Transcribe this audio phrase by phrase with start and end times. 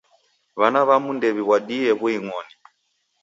[0.59, 2.53] W'ana w'amu ndew'iw'adie w'uing'oni.